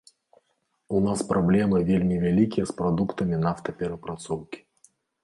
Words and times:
У 0.99 1.01
нас 1.07 1.19
праблемы 1.31 1.77
вельмі 1.89 2.17
вялікія 2.23 2.65
з 2.71 2.75
прадуктамі 2.79 3.39
нафтаперапрацоўкі. 3.45 4.59